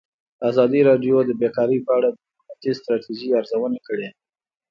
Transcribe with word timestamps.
ازادي 0.49 0.81
راډیو 0.89 1.15
د 1.25 1.31
بیکاري 1.41 1.79
په 1.85 1.91
اړه 1.97 2.09
د 2.11 2.15
حکومتي 2.23 2.71
ستراتیژۍ 2.79 3.29
ارزونه 3.39 3.79
کړې. 3.87 4.09